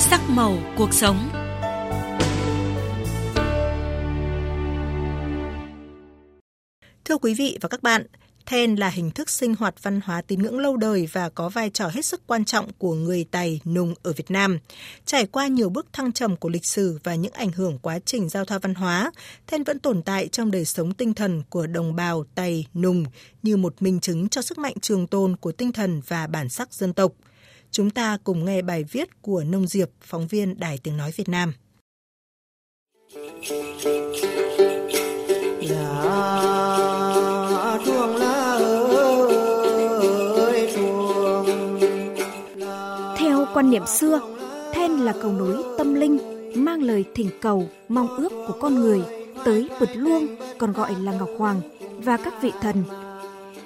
sắc 0.00 0.20
màu 0.30 0.58
cuộc 0.76 0.94
sống. 0.94 1.28
Thưa 7.04 7.18
quý 7.18 7.34
vị 7.34 7.58
và 7.60 7.68
các 7.68 7.82
bạn, 7.82 8.06
then 8.46 8.76
là 8.76 8.88
hình 8.88 9.10
thức 9.10 9.30
sinh 9.30 9.54
hoạt 9.54 9.82
văn 9.82 10.00
hóa 10.04 10.22
tín 10.22 10.42
ngưỡng 10.42 10.58
lâu 10.58 10.76
đời 10.76 11.08
và 11.12 11.28
có 11.28 11.48
vai 11.48 11.70
trò 11.70 11.88
hết 11.88 12.04
sức 12.04 12.22
quan 12.26 12.44
trọng 12.44 12.72
của 12.78 12.94
người 12.94 13.24
Tày 13.30 13.60
Nùng 13.64 13.94
ở 14.02 14.12
Việt 14.12 14.30
Nam. 14.30 14.58
Trải 15.04 15.26
qua 15.26 15.46
nhiều 15.46 15.70
bước 15.70 15.86
thăng 15.92 16.12
trầm 16.12 16.36
của 16.36 16.48
lịch 16.48 16.66
sử 16.66 16.98
và 17.04 17.14
những 17.14 17.32
ảnh 17.32 17.52
hưởng 17.52 17.78
quá 17.78 17.98
trình 18.04 18.28
giao 18.28 18.44
thoa 18.44 18.58
văn 18.58 18.74
hóa, 18.74 19.12
then 19.46 19.64
vẫn 19.64 19.78
tồn 19.78 20.02
tại 20.02 20.28
trong 20.28 20.50
đời 20.50 20.64
sống 20.64 20.94
tinh 20.94 21.14
thần 21.14 21.42
của 21.50 21.66
đồng 21.66 21.96
bào 21.96 22.24
Tày 22.34 22.66
Nùng 22.74 23.04
như 23.42 23.56
một 23.56 23.82
minh 23.82 24.00
chứng 24.00 24.28
cho 24.28 24.42
sức 24.42 24.58
mạnh 24.58 24.74
trường 24.80 25.06
tồn 25.06 25.36
của 25.36 25.52
tinh 25.52 25.72
thần 25.72 26.00
và 26.08 26.26
bản 26.26 26.48
sắc 26.48 26.74
dân 26.74 26.92
tộc– 26.92 27.12
Chúng 27.70 27.90
ta 27.90 28.18
cùng 28.24 28.44
nghe 28.44 28.62
bài 28.62 28.84
viết 28.84 29.22
của 29.22 29.44
Nông 29.44 29.66
Diệp, 29.66 29.88
phóng 30.00 30.26
viên 30.26 30.60
Đài 30.60 30.78
Tiếng 30.78 30.96
Nói 30.96 31.12
Việt 31.16 31.28
Nam. 31.28 31.52
quan 43.54 43.70
niệm 43.70 43.86
xưa, 43.86 44.20
then 44.72 44.98
là 44.98 45.14
cầu 45.22 45.32
nối 45.32 45.64
tâm 45.78 45.94
linh, 45.94 46.18
mang 46.64 46.82
lời 46.82 47.04
thỉnh 47.14 47.30
cầu, 47.40 47.68
mong 47.88 48.16
ước 48.16 48.32
của 48.46 48.58
con 48.60 48.74
người 48.74 49.00
tới 49.44 49.68
Bực 49.80 49.88
Luông, 49.94 50.26
còn 50.58 50.72
gọi 50.72 50.94
là 51.02 51.12
Ngọc 51.12 51.28
Hoàng, 51.38 51.60
và 51.98 52.16
các 52.16 52.34
vị 52.42 52.52
thần. 52.60 52.84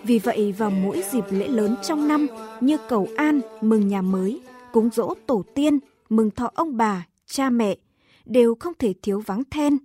Vì 0.06 0.18
vậy 0.18 0.52
vào 0.52 0.70
mỗi 0.70 1.02
dịp 1.12 1.24
lễ 1.30 1.48
lớn 1.48 1.76
trong 1.82 2.08
năm 2.08 2.26
như 2.60 2.76
cầu 2.88 3.08
an, 3.16 3.40
mừng 3.60 3.88
nhà 3.88 4.02
mới, 4.02 4.40
cúng 4.72 4.90
dỗ 4.92 5.14
tổ 5.26 5.44
tiên, 5.54 5.78
mừng 6.08 6.30
thọ 6.30 6.50
ông 6.54 6.76
bà, 6.76 7.06
cha 7.26 7.50
mẹ, 7.50 7.76
đều 8.24 8.54
không 8.60 8.72
thể 8.78 8.94
thiếu 9.02 9.22
vắng 9.26 9.42
then. 9.50 9.78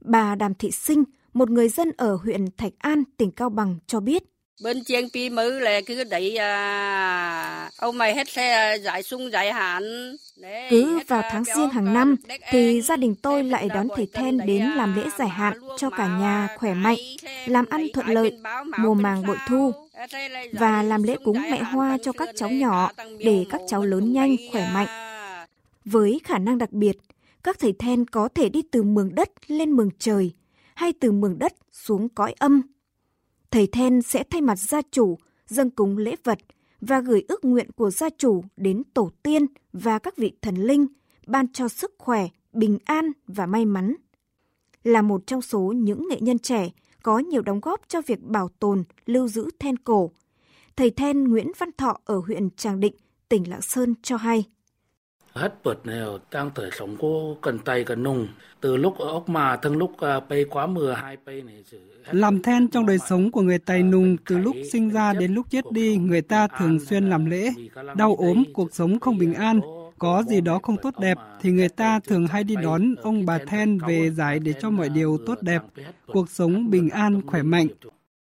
Bà 0.00 0.34
Đàm 0.34 0.54
Thị 0.54 0.70
Sinh, 0.70 1.04
một 1.32 1.50
người 1.50 1.68
dân 1.68 1.92
ở 1.96 2.16
huyện 2.16 2.46
Thạch 2.56 2.72
An, 2.78 3.02
tỉnh 3.16 3.30
Cao 3.30 3.50
Bằng 3.50 3.76
cho 3.86 4.00
biết– 4.00 4.22
bên 4.60 4.84
chiên 4.84 5.10
pi 5.10 5.30
mứ 5.30 5.58
là 5.58 5.80
cứ 5.86 6.04
đẩy 6.04 6.36
à, 6.36 7.70
ông 7.76 7.98
mày 7.98 8.14
hết 8.14 8.28
xe 8.28 8.78
giải 8.82 9.02
sung 9.02 9.30
giải 9.32 9.52
hạn. 9.52 9.82
Cứ 10.70 10.98
vào 11.08 11.22
tháng 11.30 11.44
riêng 11.44 11.70
hàng 11.70 11.94
năm 11.94 12.16
thì 12.50 12.80
gia 12.80 12.96
đình 12.96 13.14
tôi 13.14 13.44
lại 13.44 13.68
đón 13.68 13.88
thầy 13.96 14.06
then 14.12 14.38
đến 14.46 14.62
làm 14.62 14.96
lễ 14.96 15.02
giải 15.18 15.28
hạn 15.28 15.58
cho 15.76 15.90
cả 15.90 16.06
nhà 16.06 16.48
khỏe 16.58 16.74
mạnh, 16.74 16.98
làm 17.46 17.64
ăn 17.70 17.86
thuận 17.94 18.06
lợi, 18.06 18.38
mùa 18.78 18.94
màng 18.94 19.26
bội 19.26 19.36
thu. 19.48 19.72
Và 20.52 20.82
làm 20.82 21.02
lễ 21.02 21.16
cúng 21.24 21.42
mẹ 21.50 21.62
hoa 21.62 21.98
cho 22.02 22.12
các 22.12 22.28
cháu 22.36 22.50
nhỏ 22.50 22.90
để 23.18 23.44
các 23.50 23.60
cháu 23.68 23.82
lớn 23.82 24.12
nhanh 24.12 24.36
khỏe 24.52 24.70
mạnh. 24.74 24.88
Với 25.84 26.20
khả 26.24 26.38
năng 26.38 26.58
đặc 26.58 26.72
biệt, 26.72 26.96
các 27.42 27.58
thầy 27.58 27.72
then 27.78 28.06
có 28.06 28.28
thể 28.34 28.48
đi 28.48 28.62
từ 28.70 28.82
mường 28.82 29.14
đất 29.14 29.30
lên 29.46 29.72
mường 29.72 29.90
trời 29.98 30.32
hay 30.74 30.92
từ 31.00 31.12
mường 31.12 31.38
đất 31.38 31.52
xuống 31.72 32.08
cõi 32.08 32.34
âm 32.38 32.62
thầy 33.50 33.66
then 33.66 34.02
sẽ 34.02 34.24
thay 34.30 34.40
mặt 34.40 34.58
gia 34.58 34.82
chủ 34.90 35.18
dâng 35.46 35.70
cúng 35.70 35.98
lễ 35.98 36.16
vật 36.24 36.38
và 36.80 37.00
gửi 37.00 37.24
ước 37.28 37.44
nguyện 37.44 37.72
của 37.72 37.90
gia 37.90 38.10
chủ 38.10 38.44
đến 38.56 38.82
tổ 38.94 39.10
tiên 39.22 39.46
và 39.72 39.98
các 39.98 40.16
vị 40.16 40.32
thần 40.42 40.56
linh, 40.56 40.86
ban 41.26 41.52
cho 41.52 41.68
sức 41.68 41.94
khỏe, 41.98 42.28
bình 42.52 42.78
an 42.84 43.12
và 43.26 43.46
may 43.46 43.64
mắn. 43.64 43.94
Là 44.84 45.02
một 45.02 45.26
trong 45.26 45.42
số 45.42 45.60
những 45.60 46.08
nghệ 46.08 46.20
nhân 46.20 46.38
trẻ 46.38 46.70
có 47.02 47.18
nhiều 47.18 47.42
đóng 47.42 47.60
góp 47.60 47.80
cho 47.88 48.00
việc 48.06 48.22
bảo 48.22 48.48
tồn, 48.58 48.84
lưu 49.06 49.28
giữ 49.28 49.50
then 49.58 49.76
cổ, 49.76 50.10
thầy 50.76 50.90
then 50.90 51.24
Nguyễn 51.24 51.52
Văn 51.58 51.70
Thọ 51.78 52.00
ở 52.04 52.18
huyện 52.26 52.50
Tràng 52.50 52.80
Định, 52.80 52.94
tỉnh 53.28 53.50
Lạng 53.50 53.62
Sơn 53.62 53.94
cho 54.02 54.16
hay. 54.16 54.44
Hát 55.40 55.52
bật 55.64 55.86
này 55.86 56.00
đang 56.32 56.50
thời 56.54 56.70
sống 56.78 56.96
của 56.96 57.34
cần 57.40 57.58
tay 57.58 57.84
cần 57.84 58.02
nùng. 58.02 58.28
Từ 58.60 58.76
lúc 58.76 58.98
ở 58.98 59.08
ốc 59.08 59.28
mà 59.28 59.56
thân 59.56 59.76
lúc 59.76 59.92
bay 60.28 60.44
quá 60.50 60.66
mưa 60.66 60.92
hai 60.92 61.16
bay 61.26 61.42
này. 61.42 61.64
Làm 62.10 62.42
then 62.42 62.68
trong 62.68 62.86
đời 62.86 62.98
sống 63.08 63.30
của 63.30 63.42
người 63.42 63.58
Tây 63.58 63.82
Nùng 63.82 64.16
từ 64.28 64.38
lúc 64.38 64.56
sinh 64.72 64.90
ra 64.90 65.12
đến 65.12 65.34
lúc 65.34 65.46
chết 65.50 65.72
đi, 65.72 65.96
người 65.96 66.22
ta 66.22 66.48
thường 66.58 66.80
xuyên 66.80 67.10
làm 67.10 67.26
lễ. 67.26 67.50
Đau 67.96 68.16
ốm, 68.18 68.44
cuộc 68.54 68.74
sống 68.74 69.00
không 69.00 69.18
bình 69.18 69.34
an, 69.34 69.60
có 69.98 70.22
gì 70.28 70.40
đó 70.40 70.60
không 70.62 70.76
tốt 70.76 70.94
đẹp 71.00 71.18
thì 71.40 71.50
người 71.50 71.68
ta 71.68 72.00
thường 72.00 72.26
hay 72.26 72.44
đi 72.44 72.54
đón 72.62 72.94
ông 72.94 73.26
bà 73.26 73.38
then 73.38 73.78
về 73.78 74.10
giải 74.10 74.38
để 74.38 74.54
cho 74.60 74.70
mọi 74.70 74.88
điều 74.88 75.18
tốt 75.26 75.38
đẹp, 75.40 75.62
cuộc 76.06 76.30
sống 76.30 76.70
bình 76.70 76.90
an, 76.90 77.26
khỏe 77.26 77.42
mạnh. 77.42 77.66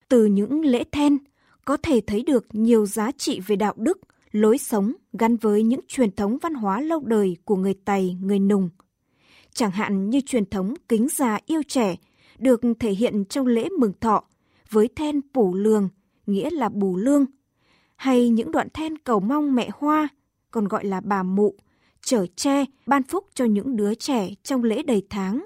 Từ 0.10 0.26
những 0.26 0.66
lễ 0.66 0.84
then, 0.92 1.18
có 1.66 1.78
thể 1.84 2.02
thấy 2.08 2.24
được 2.24 2.46
nhiều 2.52 2.86
giá 2.86 3.12
trị 3.18 3.42
về 3.48 3.56
đạo 3.56 3.74
đức, 3.78 3.98
lối 4.42 4.58
sống 4.58 4.94
gắn 5.14 5.36
với 5.36 5.64
những 5.64 5.80
truyền 5.88 6.12
thống 6.12 6.38
văn 6.42 6.54
hóa 6.54 6.82
lâu 6.82 7.00
đời 7.00 7.38
của 7.46 7.56
người 7.56 7.74
Tày, 7.86 8.18
người 8.22 8.40
Nùng. 8.40 8.70
Chẳng 9.54 9.72
hạn 9.72 10.10
như 10.10 10.22
truyền 10.22 10.46
thống 10.46 10.74
kính 10.90 11.08
già 11.12 11.40
yêu 11.46 11.62
trẻ 11.68 11.96
được 12.40 12.62
thể 12.80 12.92
hiện 12.92 13.26
trong 13.26 13.48
lễ 13.48 13.70
mừng 13.80 13.94
thọ 14.00 14.24
với 14.70 14.90
then 14.96 15.22
phủ 15.34 15.54
lường, 15.54 15.90
nghĩa 16.26 16.50
là 16.50 16.70
bù 16.70 16.98
lương, 16.98 17.26
hay 17.96 18.30
những 18.30 18.52
đoạn 18.52 18.68
then 18.74 18.98
cầu 18.98 19.20
mong 19.20 19.56
mẹ 19.56 19.70
hoa, 19.74 20.08
còn 20.52 20.68
gọi 20.68 20.86
là 20.86 21.02
bà 21.02 21.24
mụ, 21.24 21.56
chở 22.02 22.26
che, 22.36 22.66
ban 22.86 23.04
phúc 23.04 23.26
cho 23.34 23.46
những 23.46 23.76
đứa 23.76 23.96
trẻ 23.96 24.30
trong 24.44 24.64
lễ 24.64 24.84
đầy 24.84 25.04
tháng. 25.10 25.46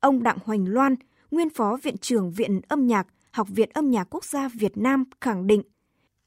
Ông 0.00 0.22
Đặng 0.22 0.38
Hoành 0.44 0.68
Loan, 0.68 0.94
nguyên 1.30 1.50
phó 1.50 1.78
viện 1.82 1.96
trưởng 1.98 2.30
Viện 2.30 2.60
Âm 2.68 2.86
nhạc, 2.86 3.06
Học 3.30 3.48
viện 3.50 3.70
Âm 3.74 3.90
nhạc 3.90 4.04
Quốc 4.10 4.24
gia 4.24 4.48
Việt 4.48 4.76
Nam 4.76 5.04
khẳng 5.20 5.46
định 5.46 5.62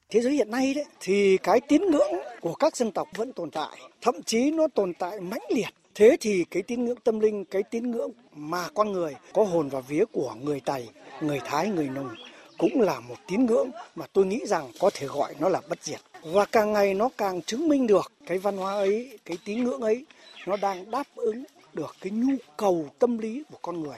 thế 0.10 0.22
giới 0.22 0.34
hiện 0.34 0.52
nay 0.52 0.74
đấy 0.74 0.86
thì 1.00 1.38
cái 1.38 1.62
tín 1.62 1.82
ngưỡng 1.92 2.12
của 2.42 2.54
các 2.54 2.78
dân 2.78 2.92
tộc 2.92 3.08
vẫn 3.16 3.34
tồn 3.34 3.52
tại, 3.52 3.78
thậm 4.02 4.24
chí 4.26 4.52
nó 4.52 4.68
tồn 4.76 4.94
tại 4.94 5.20
mãnh 5.20 5.44
liệt. 5.50 5.70
Thế 5.96 6.18
thì 6.20 6.46
cái 6.52 6.64
tín 6.64 6.86
ngưỡng 6.86 7.00
tâm 7.04 7.20
linh, 7.20 7.46
cái 7.46 7.64
tín 7.64 7.92
ngưỡng 7.92 8.12
mà 8.36 8.68
con 8.74 8.92
người 8.92 9.16
có 9.34 9.44
hồn 9.44 9.70
và 9.70 9.80
vía 9.80 10.06
của 10.12 10.36
người 10.42 10.60
Tày, 10.60 10.90
người 11.22 11.40
Thái, 11.46 11.70
người 11.70 11.90
Nùng 11.90 12.10
cũng 12.58 12.82
là 12.82 13.00
một 13.00 13.16
tín 13.28 13.46
ngưỡng 13.46 13.72
mà 13.96 14.06
tôi 14.14 14.26
nghĩ 14.26 14.40
rằng 14.46 14.72
có 14.80 14.90
thể 14.94 15.08
gọi 15.08 15.36
nó 15.40 15.50
là 15.50 15.62
bất 15.70 15.84
diệt. 15.84 16.00
Và 16.24 16.46
càng 16.46 16.74
ngày 16.74 16.94
nó 16.94 17.10
càng 17.18 17.42
chứng 17.42 17.68
minh 17.68 17.88
được 17.88 18.12
cái 18.28 18.38
văn 18.38 18.58
hóa 18.58 18.74
ấy, 18.74 19.20
cái 19.26 19.38
tín 19.46 19.64
ngưỡng 19.64 19.82
ấy 19.82 20.06
nó 20.48 20.58
đang 20.58 20.92
đáp 20.92 21.08
ứng 21.16 21.44
được 21.74 21.96
cái 22.02 22.12
nhu 22.12 22.36
cầu 22.58 22.90
tâm 23.00 23.18
lý 23.18 23.44
của 23.52 23.58
con 23.62 23.84
người. 23.84 23.98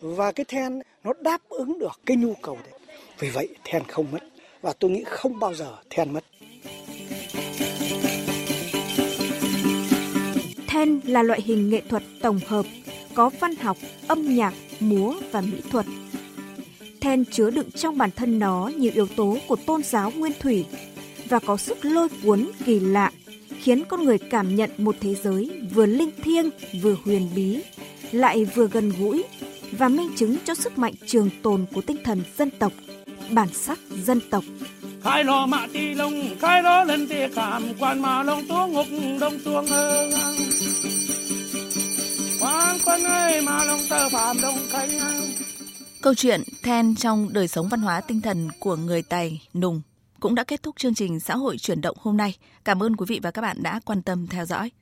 Và 0.00 0.32
cái 0.32 0.44
then 0.44 0.80
nó 1.04 1.12
đáp 1.20 1.40
ứng 1.48 1.78
được 1.78 2.00
cái 2.06 2.16
nhu 2.16 2.34
cầu 2.42 2.58
đấy. 2.70 2.80
Vì 3.18 3.30
vậy 3.30 3.48
then 3.64 3.84
không 3.84 4.06
mất 4.12 4.18
và 4.62 4.72
tôi 4.72 4.90
nghĩ 4.90 5.04
không 5.06 5.38
bao 5.38 5.54
giờ 5.54 5.76
then 5.90 6.12
mất. 6.12 6.24
Then 10.66 11.00
là 11.04 11.22
loại 11.22 11.40
hình 11.44 11.70
nghệ 11.70 11.82
thuật 11.88 12.02
tổng 12.22 12.40
hợp, 12.46 12.66
có 13.14 13.30
văn 13.40 13.56
học, 13.56 13.76
âm 14.08 14.34
nhạc, 14.34 14.54
múa 14.80 15.14
và 15.30 15.40
mỹ 15.40 15.58
thuật. 15.70 15.86
Then 17.00 17.24
chứa 17.24 17.50
đựng 17.50 17.70
trong 17.70 17.98
bản 17.98 18.10
thân 18.16 18.38
nó 18.38 18.70
nhiều 18.76 18.92
yếu 18.94 19.06
tố 19.16 19.36
của 19.48 19.56
tôn 19.56 19.82
giáo 19.82 20.10
nguyên 20.10 20.32
thủy 20.40 20.64
và 21.28 21.38
có 21.38 21.56
sức 21.56 21.84
lôi 21.84 22.08
cuốn 22.22 22.50
kỳ 22.64 22.80
lạ, 22.80 23.10
khiến 23.48 23.84
con 23.88 24.04
người 24.04 24.18
cảm 24.18 24.56
nhận 24.56 24.70
một 24.78 24.96
thế 25.00 25.14
giới 25.14 25.50
vừa 25.74 25.86
linh 25.86 26.10
thiêng 26.22 26.50
vừa 26.82 26.96
huyền 27.04 27.28
bí, 27.34 27.62
lại 28.12 28.44
vừa 28.44 28.66
gần 28.66 28.92
gũi 28.98 29.24
và 29.72 29.88
minh 29.88 30.08
chứng 30.16 30.36
cho 30.44 30.54
sức 30.54 30.78
mạnh 30.78 30.94
trường 31.06 31.30
tồn 31.42 31.66
của 31.74 31.80
tinh 31.80 31.96
thần 32.04 32.22
dân 32.36 32.50
tộc 32.58 32.72
bản 33.30 33.48
sắc 33.52 33.78
dân 33.90 34.20
tộc. 34.30 34.44
Khai 35.02 35.24
lò 35.24 35.46
mạ 35.46 35.66
tì 35.72 35.94
lông, 35.94 36.38
khai 36.40 36.62
lò 36.62 36.84
lên 36.84 37.08
tì 37.08 37.16
cảm, 37.34 37.62
quan 37.78 38.02
mà 38.02 38.22
lông 38.22 38.48
tố 38.48 38.66
ngục 38.66 38.86
đông 39.20 39.38
tuông 39.44 39.66
ơ. 39.66 40.10
Quan 42.40 42.78
quan 42.84 43.04
ơi 43.04 43.42
mà 43.42 43.64
lông 43.64 43.80
tơ 43.90 44.08
phạm 44.08 44.36
đông 44.42 44.58
khánh 44.70 44.90
Câu 46.02 46.14
chuyện 46.14 46.42
then 46.62 46.94
trong 46.94 47.32
đời 47.32 47.48
sống 47.48 47.68
văn 47.68 47.80
hóa 47.80 48.00
tinh 48.00 48.20
thần 48.20 48.48
của 48.60 48.76
người 48.76 49.02
Tài, 49.02 49.40
Nùng 49.54 49.82
cũng 50.20 50.34
đã 50.34 50.44
kết 50.44 50.62
thúc 50.62 50.76
chương 50.78 50.94
trình 50.94 51.20
xã 51.20 51.36
hội 51.36 51.58
chuyển 51.58 51.80
động 51.80 51.96
hôm 52.00 52.16
nay. 52.16 52.36
Cảm 52.64 52.82
ơn 52.82 52.96
quý 52.96 53.06
vị 53.08 53.20
và 53.22 53.30
các 53.30 53.42
bạn 53.42 53.62
đã 53.62 53.80
quan 53.84 54.02
tâm 54.02 54.26
theo 54.26 54.44
dõi. 54.44 54.70